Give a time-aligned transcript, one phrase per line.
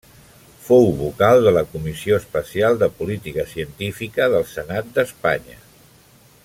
[0.67, 5.61] Fou vocal de la Comissió Especial de Política Científica del Senat d'Espanya.